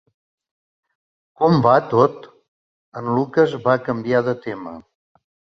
[1.41, 2.25] "Com va tot?",
[3.03, 4.79] en Lucas va canviar de tema.